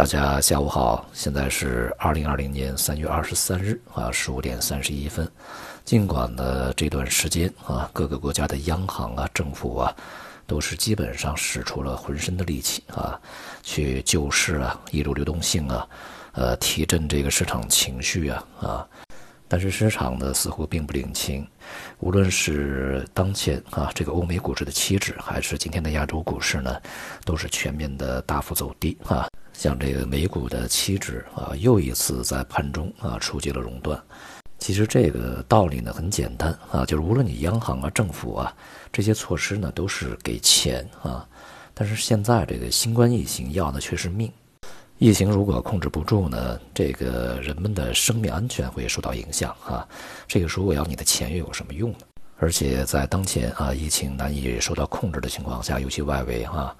[0.00, 5.30] 大家下午好，现在是二零二零年三月二十三日啊，十五点三十一分。
[5.84, 9.94] 尽管呢这段时间啊，各个国家的央行啊、政府啊，
[10.46, 13.20] 都是基本上使出了浑身的力气啊，
[13.62, 15.86] 去救市啊、引入流动性啊、
[16.32, 18.88] 呃提振这个市场情绪啊啊，
[19.48, 21.46] 但是市场呢似乎并不领情。
[21.98, 26.74] 无论是当前啊这个欧美股市的期指，还是今天的亚洲股市呢，
[27.26, 29.28] 都是全面的大幅走低啊。
[29.60, 34.02] 像这个美股的期指啊，又一次在盘中啊触及了熔断。
[34.58, 38.56] 其实这个道理呢很简单啊，就是无论你央行啊、政府啊
[38.90, 41.28] 这些措施呢都是给钱啊，
[41.74, 44.32] 但是现在这个新冠疫情要的却是命。
[44.96, 49.86] 疫情如果控制不住呢，这个人们的生命安全会受到影响啊。
[50.26, 51.98] 这个时候我要你的钱又有什么用呢？
[52.38, 56.74] 而且在当前啊疫情难以受到控制的情况下，尤其外围哈，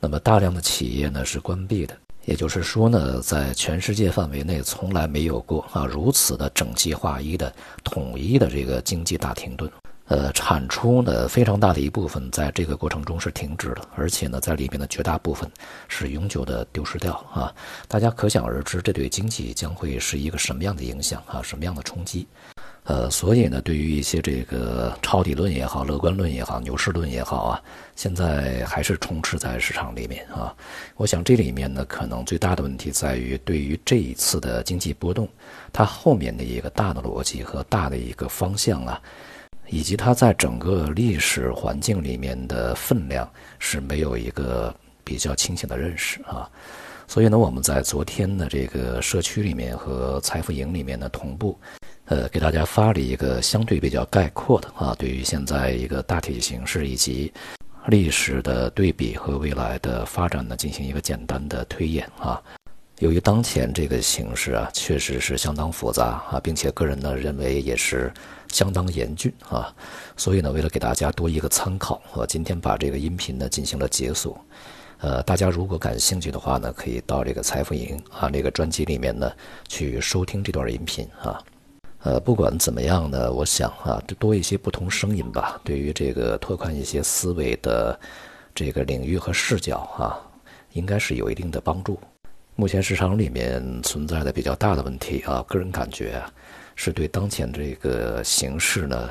[0.00, 1.94] 那么大量的企业呢是关闭的。
[2.26, 9.70] 也就是说呢，在全世界范围内，从来没有过啊如此的整齐划一的统一的这个经济大停顿。
[10.06, 15.50] 呃，产出呢非常大的一部分在这个过程中是停止了，而且呢，在里面的绝大部分
[15.88, 17.50] 是永久的丢失掉啊。
[17.88, 22.26] 大家可想而知，这对经济将会是一个什么样的影响啊，什么样的冲击？
[22.84, 27.62] 呃，所以呢，对于一些这个抄底论也好、乐观论也好、牛市论也好啊，
[27.96, 30.54] 现在还是充斥在市场里面啊。
[30.96, 35.26] 我想这里面呢，可能最大的问题在于，对于这一次的经济波动，
[35.72, 39.00] 它后面的一个大的逻辑和大的一个方向啊，
[39.70, 43.26] 以及它在整个历史环境里面的分量
[43.58, 46.50] 是没有一个比较清醒的认识啊。
[47.06, 51.58] 所以呢，我们在昨天的这个社区里面和财富营里面呢同步。
[52.06, 57.32] 呃，给大家发了一个相对比较概括的啊，对于现在一个大体形势以及
[57.86, 62.42] 历史的对比和未来的发展呢，进行一个简单的推演啊。
[62.98, 68.12] 由于当前这个形势啊，确实是相当复杂啊，并且个人呢认为也是
[68.52, 69.74] 相当严峻啊，
[70.14, 74.38] 所以呢，为了给大家多一个参考，我今天把这个音频呢进行了解锁。
[75.04, 79.30] 呃，大家如果感兴趣的话呢，可以到这个财富营啊那个专辑里面呢
[79.68, 81.38] 去收听这段音频啊。
[82.04, 88.00] 呃，不管怎么样呢，我想啊，多一些不同声音吧，对于这个拓宽一些思维的
[88.54, 90.18] 这个领域和视角啊，
[90.72, 92.00] 应该是有一定的帮助。
[92.56, 96.32] 目前市场里面存在的比较大的问题啊，个人感觉啊
[96.76, 99.10] 是对当前这个形势呢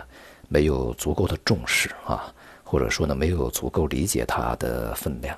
[0.49, 2.33] 没有足够的重视啊，
[2.63, 5.37] 或者说呢没有足够理解它的分量。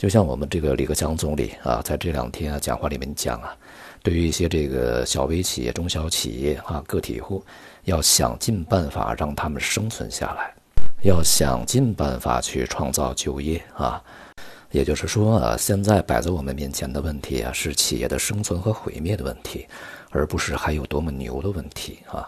[0.00, 3.54] 就像我们这个李克强总理啊，在这两天啊讲话里面讲啊。
[4.02, 7.44] 对于一些这个小微企业、中小企业啊，个体户，
[7.84, 10.54] 要想尽办法让他们生存下来，
[11.02, 14.02] 要想尽办法去创造就业啊。
[14.70, 19.66] 也就是说啊，现在摆在我们面前的问题啊，是企业的生存和毁灭的问题，
[20.08, 22.26] 而不是还有多么牛的问题啊。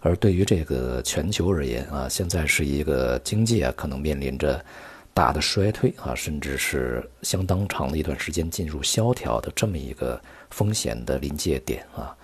[0.00, 4.64] 而对于这个全球而言啊，现在是一个经济啊，可能面临着
[5.14, 10.20] 大的衰退啊，甚至是相当长的一段时间进入萧条的这么一个。
[10.50, 12.16] 风险的临界点啊，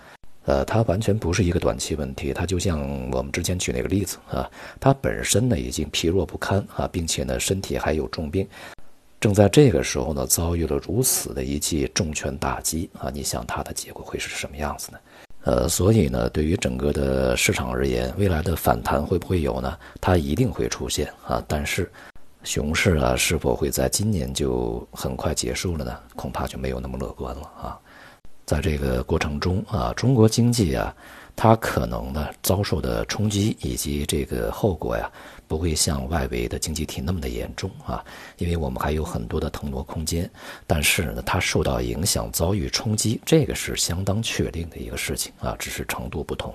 [0.45, 2.79] 呃，它完全不是一个短期问题，它就像
[3.11, 4.49] 我们之前举那个例子啊，
[4.79, 8.47] 它本身呢已经疲弱不堪啊，并且呢身体还有重病，
[9.19, 14.97] 正在这个时候呢遭遇了如此的一记重拳打击啊，你想它的结果会是什么样子呢？
[15.43, 19.77] 呃，所以呢，对于整个的市场而言，未来的反弹会不会有呢？
[19.99, 21.91] 它一定会出现啊，但是
[22.43, 25.99] 熊市啊是否会在今年就很快结束了呢？
[26.15, 27.79] 恐怕就没有那么乐观了啊。
[28.45, 30.93] 在这个过程中啊，中国经济啊，
[31.35, 35.09] 它可能呢遭受的冲击以及这个后果呀，
[35.47, 38.03] 不会像外围的经济体那么的严重啊，
[38.37, 40.29] 因为我们还有很多的腾挪空间。
[40.67, 46.53] 但是呢，它受到影响、遭遇冲击，这个是相当确定的一个事情啊，只是程度不同。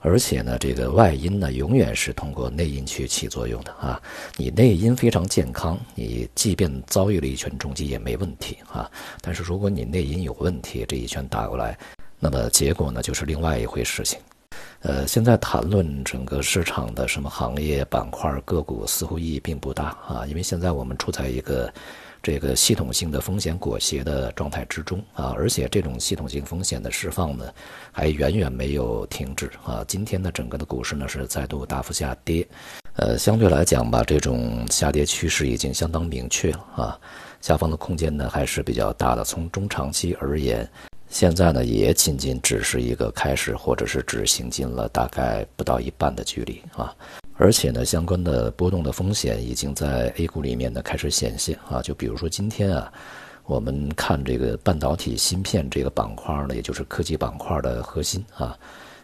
[0.00, 4.00] 而且呢，这个外因呢，永远是通过内因去起作用的啊。
[4.36, 8.88] 你内因非常健康，你即便遭遇了一拳重击也没问题啊。
[9.20, 11.76] 但是如果你内因有问题，这一拳打过来，
[12.20, 14.18] 那么结果呢，就是另外一回事情。
[14.82, 21.72] 呃，现在谈论整个市场的什么行业板块个股，似乎意义并不大啊，因为现在我们处在一个。
[22.22, 27.52] 这个系统性的风险裹挟的状态之中啊，而且这种系统性风险的释放呢，
[27.92, 29.84] 还远远没有停止啊。
[29.86, 32.46] 今天的整个的股市呢是再度大幅下跌，
[32.94, 36.98] 呃，相对来讲吧，这种下跌趋势已经相当明确了啊，
[37.40, 39.22] 下方的空间呢还是比较大的。
[39.22, 40.68] 从中长期而言，
[41.08, 46.92] 现在呢也仅仅只是一个开始，或者是只行进了大概不到一半的距离啊。
[47.38, 51.82] 而且呢，相关的波动的风险已经在 A 股里面呢开始显现啊。
[51.82, 52.90] 就比如说今天啊，
[53.44, 58.56] 我们看这个半导体芯片这个板块呢，也就是科技板块的核心啊，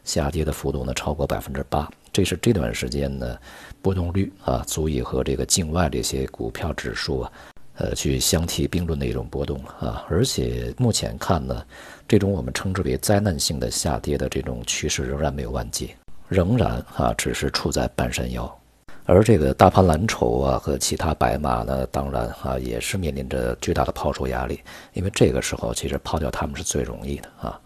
[0.05, 3.37] 下跌的幅度呢超过百分之八，这是这段时间呢
[3.82, 7.32] 波动率啊足以和这个境外这些股票指数啊，
[7.76, 10.06] 呃去相提并论的一种波动了啊。
[10.08, 11.62] 而且目前看呢，
[12.08, 15.94] 这种我们称之为灾难性的下跌的这种趋势仍然没有完结，
[16.32, 18.58] 仍然啊只是处在半山腰。
[19.05, 24.61] 而这个大盘蓝筹啊和其他白马呢，当然啊也是面临着巨大的抛售压力，
[24.93, 27.61] 因为这个时候其实抛掉他们是最容易的啊。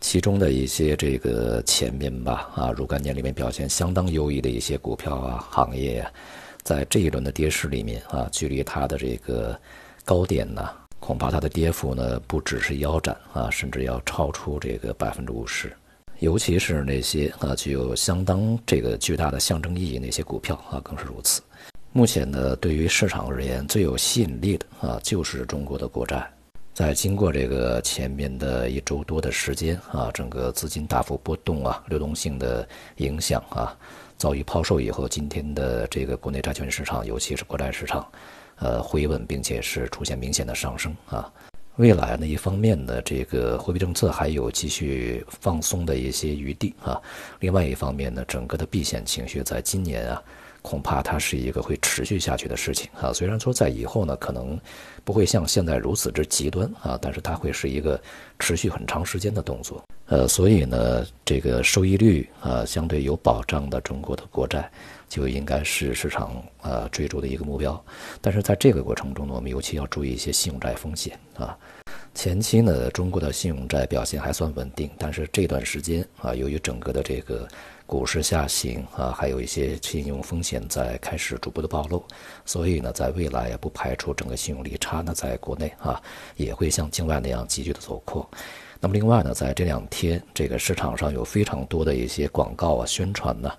[0.00, 6.10] 其中的一些这个前面吧啊，若干年里面表现相当优异的一些股票啊行业啊，
[6.62, 9.58] 在这一轮的跌势里面啊，距离它的这个
[10.04, 15.70] 高点呢，恐怕它的跌幅呢不只是腰斩啊，甚至要超出这个百分之五十。
[16.20, 21.40] 尤其是那些啊具有相当这个巨大的象征意义那些股票啊更是如此。
[21.92, 26.28] 目前呢，对于市场而言最有吸引力的啊就是中国的国债。
[26.74, 33.76] 在经过这个前面的一周多的时间啊，整个资金大幅波动啊，流动性的影响啊，
[34.16, 38.06] 遭遇抛售以后，今天的这个国内债券市场，尤其是国债市场，
[38.56, 41.32] 呃回稳，并且是出现明显的上升啊。
[41.78, 47.00] 未来呢，一方面呢，这个货币政策还有继续放松的一些余地啊；
[47.38, 50.20] 另外一方面呢，整个的避险情绪在今年啊，
[50.60, 53.12] 恐怕它是一个会持续下去的事情啊。
[53.12, 54.58] 虽然说在以后呢，可能
[55.04, 58.00] 不会像现在如此之极端啊，但是它会是一个
[58.40, 59.80] 持续很长时间的动作。
[60.08, 64.70] 呃，所以呢，这个收益率啊相对有保障的中国的国债。
[65.08, 67.82] 就应该是市场呃追逐的一个目标，
[68.20, 71.56] 但是在这个过程中呢，我们尤其要注意一些信用债风险啊。
[72.14, 77.48] 前期呢，中国的信用债表现还算稳定，但是这段时间啊，由于整个的这个
[77.86, 82.04] 股市下行啊，还有一些信用风险在开始逐步的暴露，
[82.44, 85.98] 所以呢，在未来也不排除整个信用利差呢，在国内啊
[86.36, 88.28] 也会像境外那样急剧的走扩。
[88.80, 93.50] 那么另外呢，在这两天这个市场上有非常多的一些广告啊宣传呢。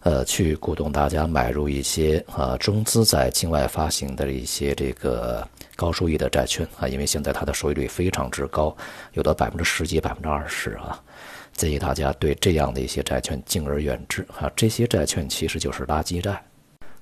[0.00, 5.44] 呃，去鼓动大家买入一些啊中资在境外发行的一些这个
[5.74, 8.76] 高收益的债券啊，因为现在它的收益率非常之高，
[9.14, 11.02] 有的百分之十几、百分之二十啊，
[11.54, 14.48] 建议大家对这样的一些债券敬而远之啊。
[14.54, 16.40] 这些债券其实就是垃圾债，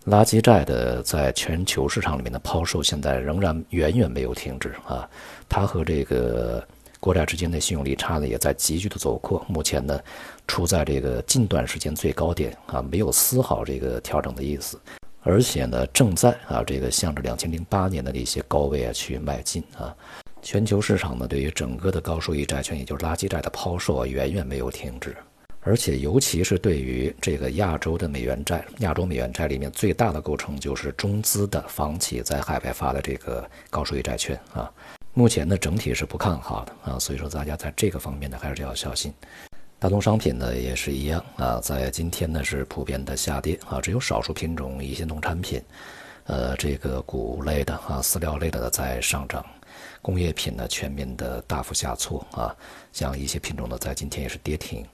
[0.07, 5.07] 垃圾债的在全球市场里面的抛售现在仍然远远没有停止啊，
[5.47, 6.67] 它和这个。
[7.05, 10.01] 国债之间的信用利差呢，也在急剧的走扩，目前呢，
[10.47, 14.81] 处在这个近段时间最高点啊，没有丝毫这个调整的意思，
[15.21, 19.95] 而且呢，正在啊这个向着两千零八年的那些高位啊去迈进啊。
[20.41, 25.15] 全球市场呢，对于整个的高收益债券，也就是垃圾债的抛售啊，远远没有停止，
[25.61, 34.73] 而且尤其是对于这个亚洲的美元债，亚洲美元债里面最大的构成就是中资的房企在海外发的这个高收益债券啊。
[35.17, 39.15] 目前呢，整体是不看好的啊，所以说大家在这个方面呢，还是要小心。
[39.79, 45.63] 大宗商品呢也是一样啊，在今天呢是普遍的下跌啊，只有少数品种一些农产品，
[46.25, 49.47] 呃，这个谷类的啊、饲料类的在上涨，
[50.03, 52.53] 工业品呢全面的大幅下挫啊，
[52.93, 54.85] 像一些品种呢在今天也是跌停。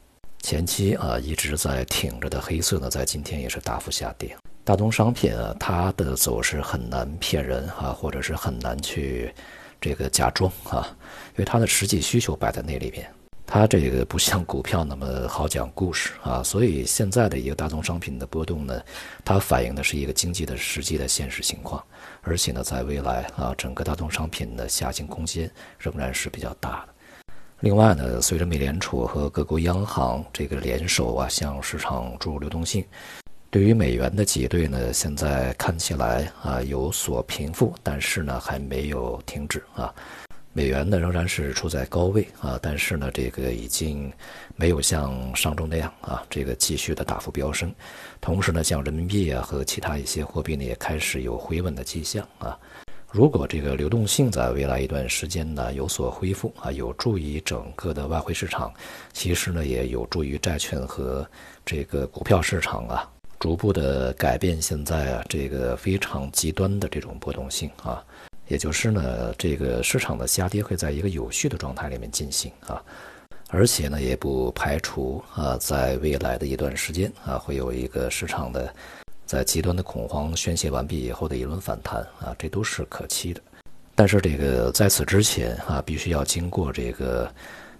[0.43, 4.37] 前期啊一直在挺着的黑色呢，在今天也是大幅下跌。
[4.65, 9.33] 大宗商品啊，它的走势很难骗人啊，或者是很难去。
[9.81, 10.87] 这个假装啊，
[11.31, 13.11] 因为它的实际需求摆在那里边，
[13.47, 18.81] 它这个不像股票那么好讲故事啊，所以现在的一个大宗商品的波动呢，
[19.25, 21.83] 它反映的是一个经济的实际的现实情况，
[22.23, 26.95] 而且呢，在未来啊，整个大宗商品的下行空间仍然是比较大的。
[27.61, 32.85] 另外呢，随着美联储和各国央行这个联手啊，向市场注入流动性。
[33.53, 39.93] 对于美元的挤兑呢，现在看起来啊有所平复，但是呢还没有停止啊。
[40.53, 44.13] 美元呢仍然是处在高位啊，但是呢这个已经
[44.55, 47.75] 没有像上周那样啊这个继续的大幅飙升。
[48.21, 52.57] 同时呢，像人民币啊和其他一些货币呢也开始有回稳的迹象啊。
[53.11, 58.73] 如果这个流动性在未来一段时间呢有所恢复啊，有助于整个的外汇市场，
[59.13, 61.29] 其实呢也有助于债券和
[61.67, 63.11] 这个股票市场啊。
[63.41, 68.05] 逐步的改变，现在啊，这个非常极端的这种波动性啊，
[68.49, 72.83] 也就是呢，这个市场的下跌会在一个有序的状态里面进行啊，
[73.49, 78.71] 而且呢，也不排除啊，在未来的一段时间啊，会有一个市场的
[79.25, 83.41] 在极端的恐慌宣泄完毕以后的一轮反弹啊，这都是可期的。
[83.95, 87.33] 但是这个在此之前啊，必须要经过这个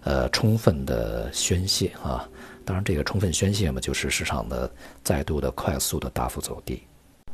[0.05, 2.27] 呃充分的宣泄啊。
[2.71, 4.71] 当然，这个充分宣泄嘛，就是市场的
[5.03, 6.81] 再度的快速的大幅走低。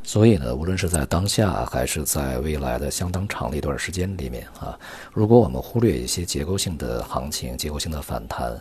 [0.01, 4.75] 所以呢，无论是在当下还是在未来的相当长的一段时间里面啊，
[5.13, 8.59] 如果我们忽略一些结构性的行情、结构性的反弹，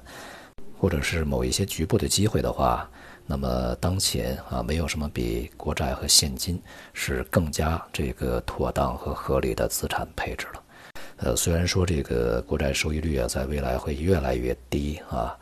[0.79, 2.87] 或者是某一些局部的机会的话，
[3.25, 6.61] 那么当前啊，没有什么比国债和现金
[6.93, 10.63] 是更加这个妥当和合理的资产配置了。
[11.19, 15.35] 呃，虽然说这个国债收益率啊，在未来会越来越低啊，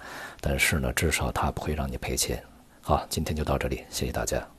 [0.46, 2.42] 但是呢，至少他不会让你赔钱。
[2.82, 4.53] 好，今天就到这里，谢谢大家。